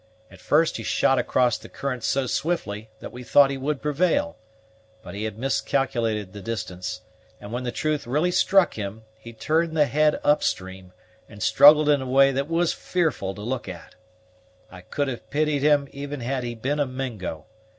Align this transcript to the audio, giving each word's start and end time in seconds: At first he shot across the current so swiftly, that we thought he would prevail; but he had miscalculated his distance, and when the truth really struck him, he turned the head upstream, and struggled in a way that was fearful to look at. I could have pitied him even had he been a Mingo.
At 0.31 0.41
first 0.41 0.77
he 0.77 0.83
shot 0.83 1.19
across 1.19 1.59
the 1.59 1.69
current 1.69 2.03
so 2.03 2.25
swiftly, 2.25 2.89
that 3.01 3.11
we 3.11 3.21
thought 3.23 3.51
he 3.51 3.57
would 3.59 3.83
prevail; 3.83 4.35
but 5.03 5.13
he 5.13 5.25
had 5.25 5.37
miscalculated 5.37 6.33
his 6.33 6.43
distance, 6.43 7.01
and 7.39 7.51
when 7.53 7.65
the 7.65 7.71
truth 7.71 8.07
really 8.07 8.31
struck 8.31 8.73
him, 8.73 9.03
he 9.19 9.31
turned 9.31 9.77
the 9.77 9.85
head 9.85 10.19
upstream, 10.23 10.91
and 11.29 11.43
struggled 11.43 11.87
in 11.87 12.01
a 12.01 12.07
way 12.07 12.31
that 12.31 12.49
was 12.49 12.73
fearful 12.73 13.35
to 13.35 13.41
look 13.41 13.69
at. 13.69 13.93
I 14.71 14.81
could 14.81 15.07
have 15.07 15.29
pitied 15.29 15.61
him 15.61 15.87
even 15.91 16.21
had 16.21 16.43
he 16.43 16.55
been 16.55 16.79
a 16.79 16.87
Mingo. 16.87 17.45